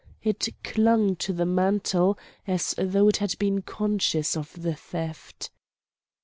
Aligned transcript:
It 0.23 0.49
clung 0.63 1.15
to 1.17 1.31
the 1.31 1.45
mantle 1.45 2.17
as 2.47 2.73
though 2.75 3.07
it 3.07 3.17
had 3.17 3.37
been 3.37 3.61
conscious 3.61 4.35
of 4.35 4.51
the 4.59 4.73
theft. 4.73 5.51